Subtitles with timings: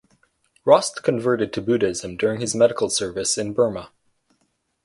[0.65, 3.91] Rost converted to Buddhism during his medical service in Burma.